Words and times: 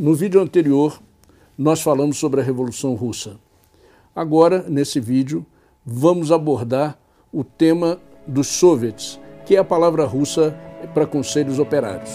No 0.00 0.14
vídeo 0.14 0.40
anterior, 0.40 0.98
nós 1.56 1.82
falamos 1.82 2.16
sobre 2.16 2.40
a 2.40 2.42
Revolução 2.42 2.94
Russa. 2.94 3.38
Agora, 4.16 4.64
nesse 4.66 4.98
vídeo, 4.98 5.44
vamos 5.84 6.32
abordar 6.32 6.98
o 7.30 7.44
tema 7.44 8.00
dos 8.26 8.46
soviets, 8.46 9.20
que 9.44 9.54
é 9.54 9.58
a 9.58 9.64
palavra 9.64 10.06
russa 10.06 10.58
para 10.94 11.06
conselhos 11.06 11.58
operários. 11.58 12.10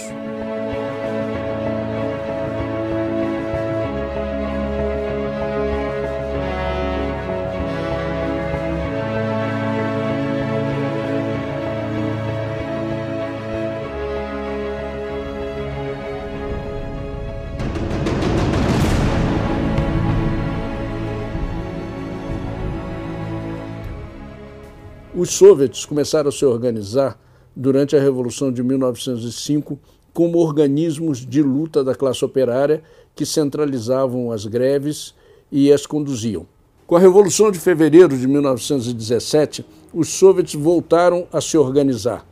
Os 25.17 25.31
soviets 25.31 25.83
começaram 25.83 26.29
a 26.29 26.31
se 26.31 26.45
organizar 26.45 27.19
durante 27.55 27.95
a 27.95 27.99
Revolução 27.99 28.51
de 28.51 28.61
1905 28.61 29.79
como 30.13 30.37
organismos 30.37 31.25
de 31.25 31.41
luta 31.41 31.83
da 31.83 31.95
classe 31.95 32.23
operária 32.23 32.83
que 33.15 33.25
centralizavam 33.25 34.31
as 34.31 34.45
greves 34.45 35.15
e 35.51 35.73
as 35.73 35.87
conduziam. 35.87 36.45
Com 36.85 36.95
a 36.95 36.99
Revolução 36.99 37.49
de 37.49 37.57
Fevereiro 37.57 38.15
de 38.15 38.27
1917, 38.27 39.65
os 39.91 40.07
soviets 40.09 40.53
voltaram 40.53 41.27
a 41.33 41.41
se 41.41 41.57
organizar 41.57 42.23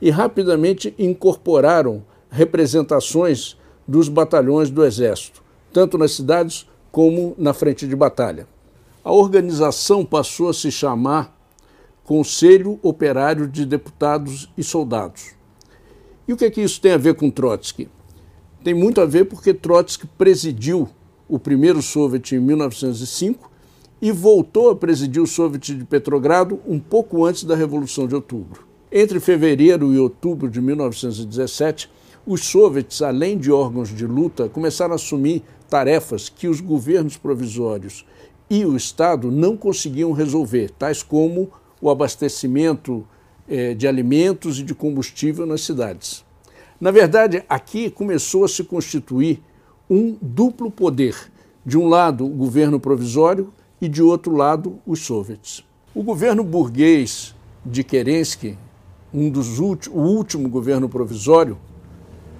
e 0.00 0.08
rapidamente 0.08 0.94
incorporaram 0.98 2.02
representações 2.30 3.54
dos 3.86 4.08
batalhões 4.08 4.70
do 4.70 4.82
Exército, 4.82 5.42
tanto 5.74 5.98
nas 5.98 6.12
cidades 6.12 6.66
como 6.90 7.34
na 7.36 7.52
frente 7.52 7.86
de 7.86 7.94
batalha. 7.94 8.48
A 9.04 9.12
organização 9.12 10.06
passou 10.06 10.48
a 10.48 10.54
se 10.54 10.72
chamar 10.72 11.38
Conselho 12.10 12.76
Operário 12.82 13.46
de 13.46 13.64
Deputados 13.64 14.50
e 14.58 14.64
Soldados. 14.64 15.30
E 16.26 16.32
o 16.32 16.36
que 16.36 16.44
é 16.44 16.50
que 16.50 16.60
isso 16.60 16.80
tem 16.80 16.90
a 16.90 16.96
ver 16.96 17.14
com 17.14 17.30
Trotsky? 17.30 17.88
Tem 18.64 18.74
muito 18.74 19.00
a 19.00 19.06
ver 19.06 19.26
porque 19.26 19.54
Trotsky 19.54 20.08
presidiu 20.18 20.88
o 21.28 21.38
primeiro 21.38 21.80
Soviet 21.80 22.34
em 22.34 22.40
1905 22.40 23.48
e 24.02 24.10
voltou 24.10 24.70
a 24.70 24.74
presidir 24.74 25.22
o 25.22 25.26
Soviet 25.26 25.72
de 25.72 25.84
Petrogrado 25.84 26.58
um 26.66 26.80
pouco 26.80 27.24
antes 27.24 27.44
da 27.44 27.54
Revolução 27.54 28.08
de 28.08 28.16
Outubro. 28.16 28.66
Entre 28.90 29.20
fevereiro 29.20 29.94
e 29.94 29.98
outubro 30.00 30.50
de 30.50 30.60
1917, 30.60 31.88
os 32.26 32.40
soviets, 32.40 33.02
além 33.02 33.38
de 33.38 33.52
órgãos 33.52 33.88
de 33.88 34.04
luta, 34.04 34.48
começaram 34.48 34.94
a 34.94 34.96
assumir 34.96 35.44
tarefas 35.68 36.28
que 36.28 36.48
os 36.48 36.60
governos 36.60 37.16
provisórios 37.16 38.04
e 38.50 38.66
o 38.66 38.76
Estado 38.76 39.30
não 39.30 39.56
conseguiam 39.56 40.10
resolver, 40.10 40.72
tais 40.72 41.04
como 41.04 41.52
o 41.80 41.90
abastecimento 41.90 43.06
eh, 43.48 43.74
de 43.74 43.88
alimentos 43.88 44.58
e 44.58 44.62
de 44.62 44.74
combustível 44.74 45.46
nas 45.46 45.62
cidades. 45.62 46.24
Na 46.80 46.90
verdade, 46.90 47.44
aqui 47.48 47.90
começou 47.90 48.44
a 48.44 48.48
se 48.48 48.64
constituir 48.64 49.42
um 49.88 50.16
duplo 50.20 50.70
poder. 50.70 51.16
De 51.64 51.76
um 51.76 51.88
lado, 51.88 52.24
o 52.24 52.30
governo 52.30 52.80
provisório 52.80 53.52
e 53.80 53.88
de 53.88 54.02
outro 54.02 54.34
lado, 54.34 54.78
os 54.86 55.00
soviets. 55.00 55.64
O 55.94 56.02
governo 56.02 56.44
burguês 56.44 57.34
de 57.66 57.82
Kerensky, 57.82 58.56
um 59.12 59.28
dos 59.28 59.58
o 59.58 59.98
último 59.98 60.48
governo 60.48 60.88
provisório, 60.88 61.58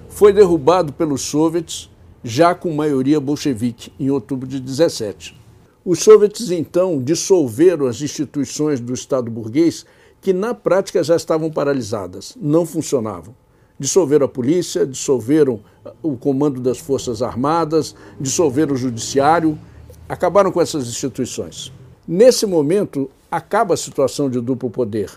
foi 0.09 0.33
derrubado 0.33 0.93
pelos 0.93 1.21
soviets 1.21 1.89
já 2.23 2.55
com 2.55 2.73
maioria 2.73 3.19
bolchevique 3.19 3.91
em 3.99 4.09
outubro 4.09 4.47
de 4.47 4.59
17. 4.59 5.40
Os 5.83 6.03
soviets 6.03 6.51
então 6.51 7.01
dissolveram 7.01 7.87
as 7.87 8.01
instituições 8.01 8.79
do 8.79 8.93
Estado 8.93 9.31
burguês 9.31 9.83
que 10.21 10.31
na 10.31 10.53
prática 10.53 11.03
já 11.03 11.15
estavam 11.15 11.49
paralisadas, 11.49 12.37
não 12.39 12.67
funcionavam. 12.67 13.33
Dissolveram 13.79 14.27
a 14.27 14.29
polícia, 14.29 14.85
dissolveram 14.85 15.59
o 16.03 16.15
comando 16.15 16.61
das 16.61 16.77
Forças 16.77 17.23
Armadas, 17.23 17.95
dissolveram 18.19 18.75
o 18.75 18.77
judiciário, 18.77 19.57
acabaram 20.07 20.51
com 20.51 20.61
essas 20.61 20.87
instituições. 20.87 21.73
Nesse 22.07 22.45
momento, 22.45 23.09
acaba 23.31 23.73
a 23.73 23.77
situação 23.77 24.29
de 24.29 24.39
duplo 24.39 24.69
poder. 24.69 25.09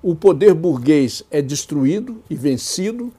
O 0.00 0.14
poder 0.14 0.54
burguês 0.54 1.24
é 1.32 1.42
destruído 1.42 2.22
e 2.30 2.36
vencido 2.36 3.12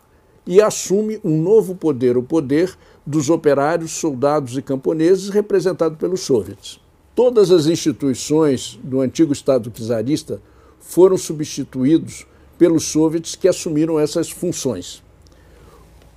e 0.46 0.62
assume 0.62 1.20
um 1.22 1.42
novo 1.42 1.76
poder, 1.76 2.16
o 2.16 2.24
poder 2.24 2.74
dos 3.06 3.30
operários, 3.30 3.92
soldados 3.92 4.58
e 4.58 4.62
camponeses, 4.62 5.28
representado 5.30 5.98
pelos 5.98 6.22
soviets. 6.22 6.80
Todas 7.18 7.50
as 7.50 7.66
instituições 7.66 8.80
do 8.84 9.02
antigo 9.02 9.34
Estado 9.34 9.72
czarista 9.72 10.40
foram 10.80 11.18
substituídos 11.18 12.28
pelos 12.60 12.84
soviets 12.84 13.34
que 13.34 13.48
assumiram 13.48 14.00
essas 14.00 14.30
funções. 14.30 15.02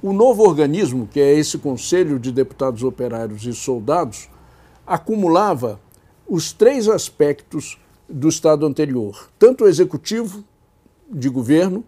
O 0.03 0.12
novo 0.12 0.43
organismo, 0.43 1.09
que 1.11 1.19
é 1.19 1.33
esse 1.33 1.56
Conselho 1.56 2.19
de 2.19 2.31
Deputados 2.31 2.83
Operários 2.83 3.47
e 3.47 3.55
Soldados, 3.55 4.28
acumulava 4.87 5.81
os 6.28 6.53
três 6.53 6.87
aspectos 6.87 7.78
do 8.06 8.28
Estado 8.28 8.67
anterior, 8.67 9.31
tanto 9.38 9.65
o 9.65 9.69
executivo 9.69 10.44
de 11.11 11.31
governo, 11.31 11.82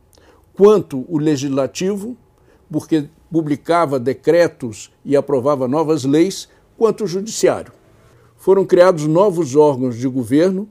quanto 0.55 1.05
o 1.07 1.19
legislativo, 1.19 2.17
porque 2.71 3.11
publicava 3.31 4.01
decretos 4.01 4.91
e 5.05 5.15
aprovava 5.15 5.69
novas 5.69 6.03
leis, 6.03 6.49
quanto 6.79 7.05
o 7.05 7.07
judiciário. 7.07 7.82
Foram 8.43 8.65
criados 8.65 9.07
novos 9.07 9.55
órgãos 9.55 9.97
de 9.97 10.09
governo, 10.09 10.69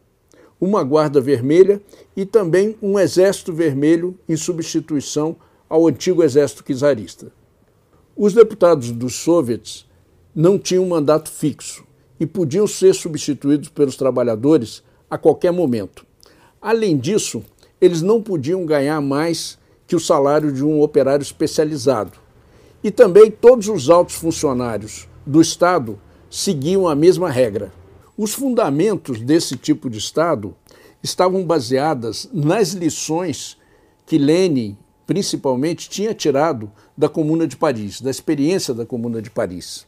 uma 0.60 0.84
Guarda 0.84 1.22
Vermelha 1.22 1.82
e 2.18 2.26
também 2.26 2.76
um 2.82 3.00
Exército 3.00 3.54
Vermelho 3.54 4.14
em 4.28 4.36
substituição 4.36 5.38
ao 5.70 5.88
antigo 5.88 6.22
Exército 6.22 6.66
Czarista. 6.66 7.32
Os 8.14 8.34
deputados 8.34 8.92
dos 8.92 9.16
soviets 9.16 9.88
não 10.36 10.60
tinham 10.60 10.86
mandato 10.86 11.32
fixo 11.32 11.86
e 12.20 12.26
podiam 12.26 12.68
ser 12.68 12.94
substituídos 12.94 13.70
pelos 13.70 13.96
trabalhadores 13.96 14.84
a 15.10 15.18
qualquer 15.18 15.54
momento. 15.54 16.06
Além 16.62 16.98
disso, 16.98 17.42
eles 17.80 18.02
não 18.02 18.22
podiam 18.22 18.66
ganhar 18.66 19.00
mais 19.00 19.58
que 19.88 19.96
o 19.96 20.00
salário 20.00 20.52
de 20.52 20.62
um 20.62 20.82
operário 20.82 21.24
especializado, 21.24 22.20
e 22.84 22.92
também 22.92 23.32
todos 23.32 23.70
os 23.70 23.90
altos 23.90 24.16
funcionários 24.16 25.08
do 25.26 25.40
Estado 25.40 25.98
seguiam 26.32 26.88
a 26.88 26.96
mesma 26.96 27.30
regra. 27.30 27.74
Os 28.18 28.34
fundamentos 28.34 29.20
desse 29.20 29.58
tipo 29.58 29.90
de 29.90 29.98
Estado 29.98 30.56
estavam 31.04 31.44
baseadas 31.44 32.30
nas 32.32 32.72
lições 32.72 33.58
que 34.06 34.18
Lenin, 34.18 34.78
principalmente, 35.06 35.90
tinha 35.90 36.14
tirado 36.14 36.72
da 36.98 37.10
Comuna 37.10 37.46
de 37.46 37.58
Paris, 37.58 38.00
da 38.00 38.10
experiência 38.10 38.74
da 38.74 38.86
Comuna 38.86 39.22
de 39.22 39.30
Paris. 39.30 39.86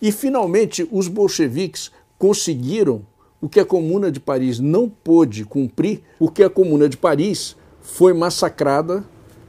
E, 0.00 0.12
finalmente, 0.12 0.86
os 0.92 1.08
bolcheviques 1.08 1.90
conseguiram 2.18 3.00
o 3.40 3.48
que 3.48 3.58
a 3.58 3.64
Comuna 3.64 4.12
de 4.12 4.20
Paris 4.20 4.58
não 4.58 4.90
pôde 4.90 5.44
cumprir, 5.46 6.02
o 6.18 6.30
que 6.30 6.42
a 6.42 6.50
Comuna 6.50 6.86
de 6.86 6.98
Paris 6.98 7.56
foi 7.80 8.12
massacrada 8.12 9.04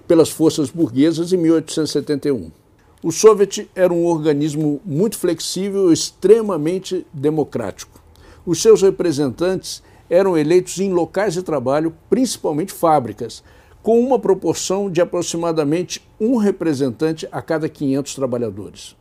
pelas 0.08 0.30
forças 0.30 0.70
burguesas 0.70 1.34
em 1.34 1.38
1871. 1.38 2.59
O 3.02 3.14
Soviet 3.14 3.70
era 3.74 3.94
um 3.94 4.06
organismo 4.06 4.82
muito 4.84 5.18
flexível 5.18 5.90
extremamente 5.94 7.08
democrático. 7.14 8.04
Os 8.46 8.62
seus 8.62 8.82
representantes 8.82 9.82
eram 10.10 10.38
eleitos 10.38 10.78
em 10.80 10.92
locais 10.92 11.34
de 11.34 11.42
trabalho, 11.42 11.96
principalmente 12.10 12.74
fábricas, 12.74 13.42
com 13.82 14.02
uma 14.02 14.20
proporção 14.20 14.92
de 14.92 15.00
aproximadamente 15.00 16.06
um 16.20 16.36
representante 16.36 17.26
a 17.32 17.42
cada 17.42 17.70
500 17.70 18.16
trabalhadores. 18.16 18.98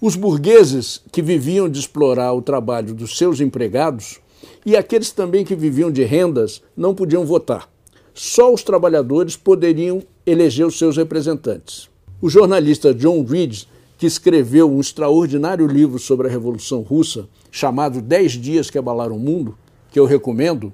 Os 0.00 0.16
burgueses 0.16 1.02
que 1.12 1.20
viviam 1.20 1.68
de 1.68 1.78
explorar 1.78 2.32
o 2.32 2.40
trabalho 2.40 2.94
dos 2.94 3.18
seus 3.18 3.38
empregados 3.38 4.18
e 4.64 4.74
aqueles 4.74 5.10
também 5.10 5.44
que 5.44 5.54
viviam 5.54 5.90
de 5.90 6.04
rendas 6.04 6.62
não 6.74 6.94
podiam 6.94 7.26
votar. 7.26 7.68
Só 8.14 8.50
os 8.50 8.62
trabalhadores 8.62 9.36
poderiam 9.36 10.02
eleger 10.24 10.66
os 10.66 10.78
seus 10.78 10.96
representantes. 10.96 11.91
O 12.22 12.30
jornalista 12.30 12.94
John 12.94 13.24
Reed, 13.24 13.64
que 13.98 14.06
escreveu 14.06 14.70
um 14.70 14.80
extraordinário 14.80 15.66
livro 15.66 15.98
sobre 15.98 16.28
a 16.28 16.30
Revolução 16.30 16.80
Russa, 16.80 17.28
chamado 17.50 18.00
Dez 18.00 18.30
Dias 18.34 18.70
que 18.70 18.78
Abalaram 18.78 19.16
o 19.16 19.18
Mundo, 19.18 19.58
que 19.90 19.98
eu 19.98 20.04
recomendo, 20.04 20.72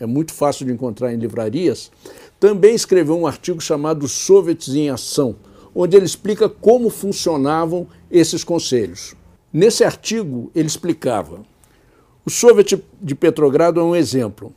é 0.00 0.06
muito 0.06 0.34
fácil 0.34 0.66
de 0.66 0.72
encontrar 0.72 1.14
em 1.14 1.16
livrarias, 1.16 1.92
também 2.40 2.74
escreveu 2.74 3.16
um 3.16 3.28
artigo 3.28 3.60
chamado 3.60 4.08
Soviets 4.08 4.74
em 4.74 4.90
Ação, 4.90 5.36
onde 5.72 5.96
ele 5.96 6.04
explica 6.04 6.48
como 6.48 6.90
funcionavam 6.90 7.86
esses 8.10 8.42
conselhos. 8.42 9.14
Nesse 9.52 9.84
artigo, 9.84 10.50
ele 10.52 10.66
explicava: 10.66 11.44
o 12.26 12.30
Soviet 12.30 12.76
de 13.00 13.14
Petrogrado 13.14 13.78
é 13.78 13.84
um 13.84 13.94
exemplo. 13.94 14.52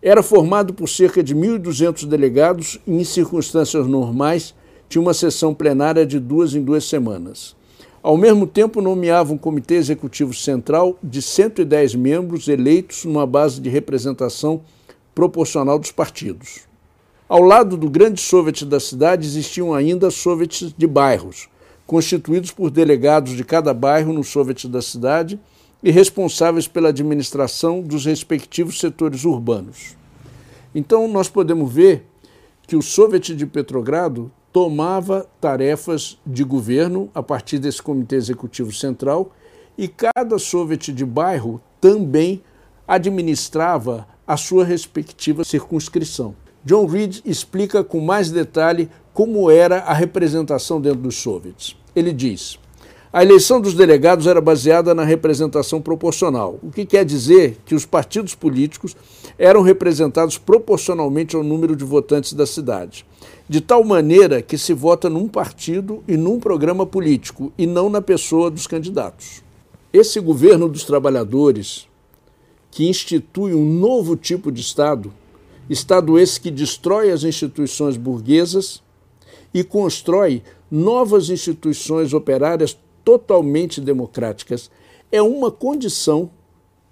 Era 0.00 0.22
formado 0.22 0.72
por 0.72 0.88
cerca 0.88 1.24
de 1.24 1.34
1.200 1.34 2.06
delegados 2.06 2.78
e, 2.86 2.92
em 2.92 3.02
circunstâncias 3.02 3.88
normais, 3.88 4.54
tinha 4.92 5.00
uma 5.00 5.14
sessão 5.14 5.54
plenária 5.54 6.04
de 6.04 6.20
duas 6.20 6.54
em 6.54 6.62
duas 6.62 6.84
semanas. 6.84 7.56
Ao 8.02 8.14
mesmo 8.14 8.46
tempo, 8.46 8.82
nomeava 8.82 9.32
um 9.32 9.38
comitê 9.38 9.76
executivo 9.76 10.34
central 10.34 10.98
de 11.02 11.22
110 11.22 11.94
membros 11.94 12.46
eleitos 12.46 13.06
numa 13.06 13.26
base 13.26 13.58
de 13.58 13.70
representação 13.70 14.60
proporcional 15.14 15.78
dos 15.78 15.90
partidos. 15.90 16.68
Ao 17.26 17.40
lado 17.40 17.78
do 17.78 17.88
grande 17.88 18.20
soviet 18.20 18.66
da 18.66 18.78
cidade 18.78 19.26
existiam 19.26 19.72
ainda 19.72 20.10
soviets 20.10 20.74
de 20.76 20.86
bairros, 20.86 21.48
constituídos 21.86 22.50
por 22.50 22.70
delegados 22.70 23.32
de 23.32 23.44
cada 23.44 23.72
bairro 23.72 24.12
no 24.12 24.22
soviet 24.22 24.68
da 24.68 24.82
cidade 24.82 25.40
e 25.82 25.90
responsáveis 25.90 26.68
pela 26.68 26.90
administração 26.90 27.80
dos 27.80 28.04
respectivos 28.04 28.78
setores 28.78 29.24
urbanos. 29.24 29.96
Então, 30.74 31.08
nós 31.08 31.30
podemos 31.30 31.72
ver 31.72 32.04
que 32.66 32.76
o 32.76 32.82
soviet 32.82 33.34
de 33.34 33.46
Petrogrado 33.46 34.30
tomava 34.52 35.26
tarefas 35.40 36.18
de 36.26 36.44
governo 36.44 37.10
a 37.14 37.22
partir 37.22 37.58
desse 37.58 37.82
comitê 37.82 38.16
executivo 38.16 38.72
central 38.72 39.32
e 39.78 39.88
cada 39.88 40.38
soviet 40.38 40.92
de 40.92 41.04
bairro 41.04 41.60
também 41.80 42.42
administrava 42.86 44.06
a 44.26 44.36
sua 44.36 44.64
respectiva 44.64 45.44
circunscrição. 45.44 46.34
John 46.64 46.86
Reed 46.86 47.20
explica 47.24 47.82
com 47.82 48.00
mais 48.00 48.30
detalhe 48.30 48.88
como 49.12 49.50
era 49.50 49.78
a 49.78 49.92
representação 49.92 50.80
dentro 50.80 51.00
dos 51.00 51.16
soviets. 51.16 51.76
Ele 51.96 52.12
diz: 52.12 52.58
a 53.12 53.22
eleição 53.22 53.60
dos 53.60 53.74
delegados 53.74 54.26
era 54.26 54.40
baseada 54.40 54.94
na 54.94 55.04
representação 55.04 55.82
proporcional, 55.82 56.58
o 56.62 56.70
que 56.70 56.86
quer 56.86 57.04
dizer 57.04 57.58
que 57.66 57.74
os 57.74 57.84
partidos 57.84 58.34
políticos 58.34 58.96
eram 59.38 59.60
representados 59.60 60.38
proporcionalmente 60.38 61.36
ao 61.36 61.42
número 61.42 61.76
de 61.76 61.84
votantes 61.84 62.32
da 62.32 62.46
cidade, 62.46 63.04
de 63.46 63.60
tal 63.60 63.84
maneira 63.84 64.40
que 64.40 64.56
se 64.56 64.72
vota 64.72 65.10
num 65.10 65.28
partido 65.28 66.02
e 66.08 66.16
num 66.16 66.40
programa 66.40 66.86
político, 66.86 67.52
e 67.58 67.66
não 67.66 67.90
na 67.90 68.00
pessoa 68.00 68.50
dos 68.50 68.66
candidatos. 68.66 69.42
Esse 69.92 70.18
governo 70.18 70.66
dos 70.66 70.84
trabalhadores, 70.84 71.86
que 72.70 72.88
institui 72.88 73.52
um 73.52 73.78
novo 73.78 74.16
tipo 74.16 74.50
de 74.50 74.62
Estado, 74.62 75.12
Estado 75.68 76.18
esse 76.18 76.40
que 76.40 76.50
destrói 76.50 77.10
as 77.10 77.24
instituições 77.24 77.98
burguesas 77.98 78.82
e 79.52 79.62
constrói 79.62 80.42
novas 80.70 81.28
instituições 81.28 82.14
operárias 82.14 82.74
totalmente 83.04 83.80
democráticas, 83.80 84.70
é 85.10 85.20
uma 85.20 85.50
condição 85.50 86.30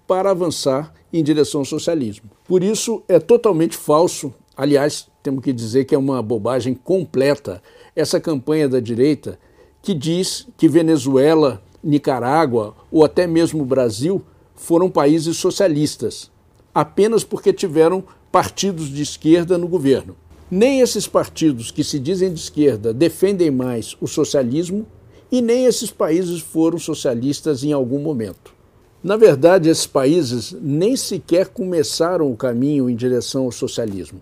para 0.06 0.30
avançar 0.30 0.92
em 1.12 1.22
direção 1.22 1.60
ao 1.60 1.64
socialismo. 1.64 2.30
Por 2.44 2.62
isso, 2.62 3.02
é 3.08 3.18
totalmente 3.18 3.76
falso, 3.76 4.32
aliás, 4.56 5.08
temos 5.22 5.42
que 5.42 5.52
dizer 5.52 5.84
que 5.84 5.94
é 5.94 5.98
uma 5.98 6.22
bobagem 6.22 6.74
completa, 6.74 7.62
essa 7.94 8.20
campanha 8.20 8.68
da 8.68 8.80
direita 8.80 9.38
que 9.82 9.94
diz 9.94 10.46
que 10.56 10.68
Venezuela, 10.68 11.62
Nicarágua 11.82 12.74
ou 12.90 13.04
até 13.04 13.26
mesmo 13.26 13.64
Brasil 13.64 14.22
foram 14.54 14.90
países 14.90 15.36
socialistas, 15.38 16.30
apenas 16.74 17.24
porque 17.24 17.52
tiveram 17.52 18.04
partidos 18.30 18.88
de 18.88 19.02
esquerda 19.02 19.56
no 19.56 19.66
governo. 19.66 20.14
Nem 20.50 20.80
esses 20.80 21.06
partidos 21.06 21.70
que 21.70 21.84
se 21.84 21.98
dizem 21.98 22.32
de 22.32 22.40
esquerda 22.40 22.92
defendem 22.92 23.50
mais 23.50 23.96
o 24.00 24.06
socialismo 24.06 24.86
e 25.30 25.40
nem 25.40 25.66
esses 25.66 25.90
países 25.90 26.40
foram 26.40 26.78
socialistas 26.78 27.62
em 27.62 27.72
algum 27.72 27.98
momento. 27.98 28.54
Na 29.02 29.16
verdade, 29.16 29.68
esses 29.68 29.86
países 29.86 30.54
nem 30.60 30.94
sequer 30.96 31.48
começaram 31.48 32.30
o 32.30 32.36
caminho 32.36 32.90
em 32.90 32.94
direção 32.94 33.44
ao 33.44 33.52
socialismo. 33.52 34.20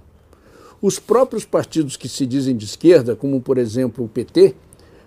Os 0.80 0.98
próprios 0.98 1.44
partidos 1.44 1.96
que 1.96 2.08
se 2.08 2.24
dizem 2.24 2.56
de 2.56 2.64
esquerda, 2.64 3.16
como 3.16 3.40
por 3.40 3.58
exemplo 3.58 4.04
o 4.04 4.08
PT, 4.08 4.54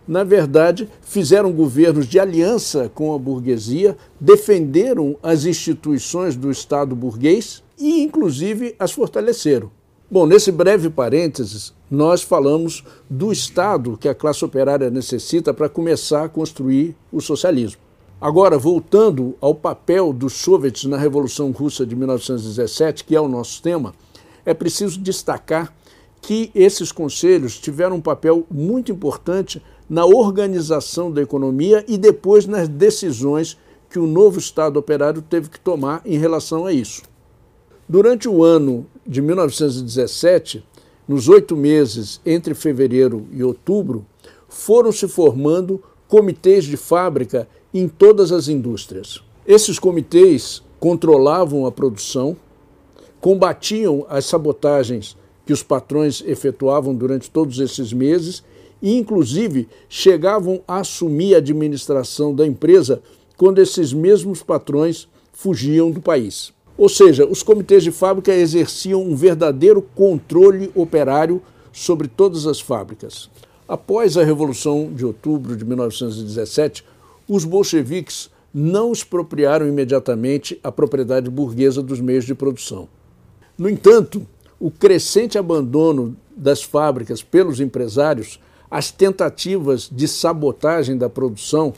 na 0.06 0.24
verdade, 0.24 0.90
fizeram 1.02 1.54
governos 1.54 2.08
de 2.08 2.20
aliança 2.20 2.92
com 2.94 3.14
a 3.14 3.18
burguesia, 3.18 3.96
defenderam 4.20 5.16
as 5.24 5.46
instituições 5.46 6.36
do 6.36 6.52
Estado 6.52 6.96
burguês 6.96 7.64
e, 7.80 8.02
inclusive, 8.02 8.76
as 8.78 8.92
fortaleceram. 8.92 9.72
Bom, 10.14 10.26
nesse 10.26 10.52
breve 10.52 10.90
parênteses, 10.90 11.74
nós 11.90 12.22
falamos 12.22 12.84
do 13.10 13.32
Estado 13.32 13.98
que 13.98 14.10
a 14.10 14.14
classe 14.14 14.44
operária 14.44 14.90
necessita 14.90 15.54
para 15.54 15.70
começar 15.70 16.26
a 16.26 16.28
construir 16.28 16.98
o 17.14 17.22
socialismo. 17.22 17.80
Agora, 18.20 18.58
voltando 18.58 19.38
ao 19.40 19.56
papel 19.56 20.12
dos 20.12 20.34
soviets 20.34 20.84
na 20.84 20.98
Revolução 20.98 21.50
Russa 21.52 21.86
de 21.86 21.96
1917, 21.96 23.06
que 23.06 23.16
é 23.16 23.22
o 23.22 23.30
nosso 23.30 23.62
tema, 23.62 23.94
é 24.46 24.54
preciso 24.54 25.00
destacar 25.00 25.74
que 26.22 26.52
esses 26.54 26.92
conselhos 26.92 27.58
tiveram 27.58 27.96
um 27.96 28.02
papel 28.02 28.46
muito 28.52 28.92
importante 28.92 29.64
na 29.90 30.04
organização 30.06 31.10
da 31.10 31.22
economia 31.22 31.86
e 31.88 31.98
depois 31.98 32.46
nas 32.46 32.68
decisões 32.68 33.58
que 33.90 33.98
o 33.98 34.06
novo 34.06 34.40
Estado 34.40 34.78
operário 34.78 35.22
teve 35.22 35.48
que 35.48 35.60
tomar 35.60 36.02
em 36.04 36.18
relação 36.18 36.66
a 36.66 36.74
isso. 36.74 37.10
Durante 37.92 38.30
o 38.30 38.42
ano 38.42 38.86
de 39.06 39.22
1917, 39.22 40.66
nos 41.06 41.28
oito 41.28 41.58
meses 41.58 42.22
entre 42.26 42.54
fevereiro 42.54 43.28
e 43.34 43.44
outubro, 43.44 44.06
foram 44.48 44.94
se 44.94 45.10
formando 45.10 45.84
comitês 46.08 46.64
de 46.64 46.78
fábrica 46.78 47.50
em 47.74 47.90
todas 47.90 48.32
as 48.32 48.48
indústrias. 48.48 49.22
Esses 49.46 49.78
comitês 49.78 50.64
controlavam 50.80 51.66
a 51.66 51.72
produção, 51.72 52.38
combatiam 53.20 54.06
as 54.08 54.24
sabotagens 54.24 55.18
que 55.46 55.52
os 55.52 55.62
patrões 55.62 56.24
efetuavam 56.26 56.96
durante 56.96 57.30
todos 57.30 57.60
esses 57.60 57.92
meses 57.92 58.42
e, 58.82 58.96
inclusive, 58.96 59.68
chegavam 59.90 60.62
a 60.66 60.78
assumir 60.80 61.36
a 61.36 61.40
administração 61.40 62.34
da 62.34 62.48
empresa 62.48 63.02
quando 63.36 63.60
esses 63.60 63.92
mesmos 63.92 64.42
patrões 64.42 65.10
fugiam 65.34 65.92
do 65.92 66.00
país. 66.00 66.54
Ou 66.82 66.90
seja, 66.90 67.28
os 67.28 67.44
comitês 67.44 67.84
de 67.84 67.92
fábrica 67.92 68.34
exerciam 68.34 69.04
um 69.04 69.16
verdadeiro 69.16 69.84
controle 69.94 70.72
operário 70.74 71.40
sobre 71.72 72.08
todas 72.08 72.48
as 72.48 72.60
fábricas. 72.60 73.30
Após 73.68 74.18
a 74.18 74.24
Revolução 74.24 74.92
de 74.92 75.06
Outubro 75.06 75.56
de 75.56 75.64
1917, 75.64 76.84
os 77.30 77.46
bolcheviques 77.46 78.32
não 78.52 78.92
expropriaram 78.92 79.68
imediatamente 79.68 80.60
a 80.64 80.72
propriedade 80.72 81.30
burguesa 81.30 81.84
dos 81.84 82.02
meios 82.02 82.26
de 82.26 82.34
produção. 82.34 82.90
No 83.56 83.70
entanto, 83.70 84.26
o 84.60 84.72
crescente 84.72 85.38
abandono 85.38 86.18
das 86.36 86.64
fábricas 86.64 87.22
pelos 87.22 87.60
empresários, 87.60 88.40
as 88.72 88.90
tentativas 88.90 89.88
de 89.88 90.08
sabotagem 90.08 90.98
da 90.98 91.08
produção 91.08 91.76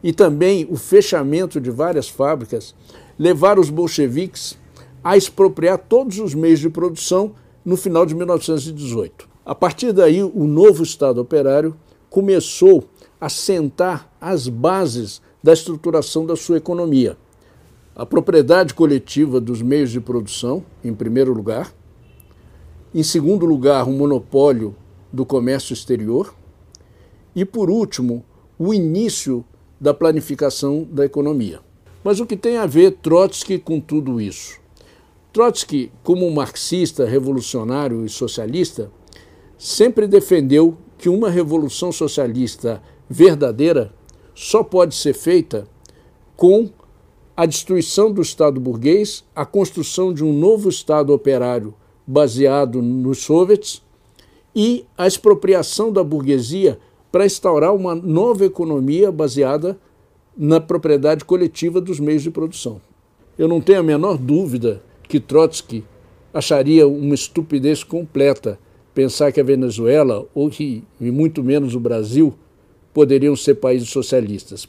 e 0.00 0.12
também 0.12 0.64
o 0.70 0.76
fechamento 0.76 1.60
de 1.60 1.72
várias 1.72 2.08
fábricas 2.08 2.72
levaram 3.18 3.60
os 3.60 3.70
bolcheviques 3.70 4.56
a 5.02 5.16
expropriar 5.16 5.78
todos 5.78 6.18
os 6.18 6.34
meios 6.34 6.60
de 6.60 6.70
produção 6.70 7.32
no 7.64 7.76
final 7.76 8.06
de 8.06 8.14
1918. 8.14 9.28
A 9.44 9.54
partir 9.54 9.92
daí, 9.92 10.22
o 10.22 10.44
novo 10.44 10.82
Estado 10.82 11.20
operário 11.20 11.74
começou 12.10 12.84
a 13.20 13.28
sentar 13.28 14.14
as 14.20 14.48
bases 14.48 15.20
da 15.42 15.52
estruturação 15.52 16.26
da 16.26 16.36
sua 16.36 16.58
economia. 16.58 17.16
A 17.94 18.06
propriedade 18.06 18.74
coletiva 18.74 19.40
dos 19.40 19.60
meios 19.60 19.90
de 19.90 20.00
produção, 20.00 20.64
em 20.84 20.94
primeiro 20.94 21.32
lugar. 21.32 21.72
Em 22.94 23.02
segundo 23.02 23.44
lugar, 23.44 23.88
o 23.88 23.92
monopólio 23.92 24.74
do 25.12 25.26
comércio 25.26 25.72
exterior. 25.72 26.34
E, 27.34 27.44
por 27.44 27.70
último, 27.70 28.24
o 28.58 28.72
início 28.72 29.44
da 29.80 29.92
planificação 29.92 30.86
da 30.90 31.04
economia. 31.04 31.60
Mas 32.02 32.20
o 32.20 32.26
que 32.26 32.36
tem 32.36 32.56
a 32.56 32.66
ver 32.66 32.92
Trotsky 33.02 33.58
com 33.58 33.80
tudo 33.80 34.20
isso? 34.20 34.58
Trotsky, 35.32 35.92
como 36.02 36.30
marxista, 36.30 37.04
revolucionário 37.04 38.04
e 38.04 38.08
socialista, 38.08 38.90
sempre 39.56 40.06
defendeu 40.06 40.76
que 40.96 41.08
uma 41.08 41.28
revolução 41.28 41.92
socialista 41.92 42.82
verdadeira 43.08 43.92
só 44.34 44.62
pode 44.62 44.94
ser 44.94 45.14
feita 45.14 45.66
com 46.36 46.70
a 47.36 47.46
destruição 47.46 48.12
do 48.12 48.22
Estado 48.22 48.60
burguês, 48.60 49.24
a 49.34 49.44
construção 49.44 50.12
de 50.12 50.24
um 50.24 50.32
novo 50.32 50.68
Estado 50.68 51.12
operário 51.12 51.74
baseado 52.06 52.80
nos 52.80 53.18
soviets 53.18 53.82
e 54.54 54.86
a 54.96 55.06
expropriação 55.06 55.92
da 55.92 56.02
burguesia 56.02 56.78
para 57.12 57.26
instaurar 57.26 57.74
uma 57.74 57.94
nova 57.94 58.44
economia 58.44 59.12
baseada 59.12 59.78
na 60.38 60.60
propriedade 60.60 61.24
coletiva 61.24 61.80
dos 61.80 61.98
meios 61.98 62.22
de 62.22 62.30
produção. 62.30 62.80
Eu 63.36 63.48
não 63.48 63.60
tenho 63.60 63.80
a 63.80 63.82
menor 63.82 64.16
dúvida 64.16 64.80
que 65.02 65.18
Trotsky 65.18 65.84
acharia 66.32 66.86
uma 66.86 67.14
estupidez 67.14 67.82
completa 67.82 68.56
pensar 68.94 69.32
que 69.32 69.40
a 69.40 69.44
Venezuela, 69.44 70.26
ou 70.32 70.48
que, 70.48 70.84
e 71.00 71.10
muito 71.10 71.42
menos 71.42 71.74
o 71.74 71.80
Brasil, 71.80 72.34
poderiam 72.94 73.34
ser 73.34 73.56
países 73.56 73.90
socialistas. 73.90 74.68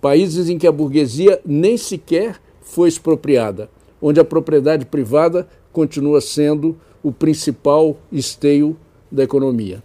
Países 0.00 0.48
em 0.48 0.56
que 0.56 0.66
a 0.66 0.72
burguesia 0.72 1.40
nem 1.44 1.76
sequer 1.76 2.36
foi 2.60 2.88
expropriada, 2.88 3.68
onde 4.00 4.20
a 4.20 4.24
propriedade 4.24 4.86
privada 4.86 5.48
continua 5.72 6.20
sendo 6.20 6.76
o 7.02 7.10
principal 7.10 7.96
esteio 8.10 8.76
da 9.10 9.24
economia. 9.24 9.82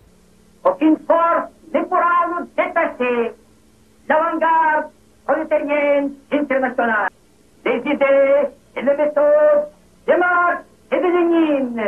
l'avant-garde 4.10 4.97
prolétarienne 5.28 6.14
internationale. 6.32 7.10
Les 7.66 7.80
idées 7.80 8.48
et 8.76 8.82
les 8.82 8.96
méthodes 8.96 9.68
de 10.08 10.14
Marx 10.18 10.64
et 10.92 10.96
de 10.96 11.10
Lénine 11.16 11.84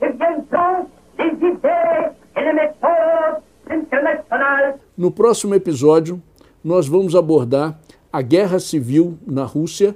deviendront 0.00 0.86
les 1.18 1.32
idées 1.48 2.12
et 2.36 2.40
les 2.40 2.52
méthodes 2.52 3.40
internationales. 3.70 4.78
No 4.96 5.10
próximo 5.10 5.54
episódio, 5.54 6.20
nós 6.62 6.86
vamos 6.86 7.16
abordar 7.16 7.78
a 8.12 8.20
guerra 8.20 8.60
civil 8.60 9.16
na 9.26 9.44
Rússia, 9.44 9.94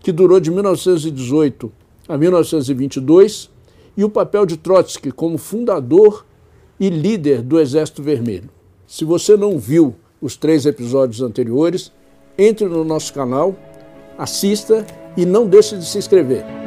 que 0.00 0.10
durou 0.10 0.40
de 0.40 0.50
1918 0.50 1.70
a 2.08 2.16
1922, 2.16 3.50
e 3.94 4.04
o 4.04 4.08
papel 4.08 4.46
de 4.46 4.56
Trotsky 4.56 5.12
como 5.12 5.36
fundador 5.36 6.24
e 6.80 6.88
líder 6.88 7.42
do 7.42 7.60
Exército 7.60 8.02
Vermelho. 8.02 8.48
Se 8.86 9.04
você 9.04 9.36
não 9.36 9.58
viu 9.58 9.94
os 10.20 10.34
três 10.34 10.64
episódios 10.64 11.20
anteriores, 11.20 11.92
entre 12.38 12.66
no 12.66 12.84
nosso 12.84 13.12
canal, 13.12 13.54
assista 14.16 14.84
e 15.16 15.24
não 15.26 15.46
deixe 15.46 15.76
de 15.76 15.84
se 15.84 15.98
inscrever. 15.98 16.61